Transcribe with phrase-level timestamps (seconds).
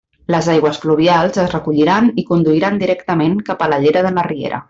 [0.35, 4.59] Les aigües pluvials es recolliran i conduiran directament cap a la llera de la riera.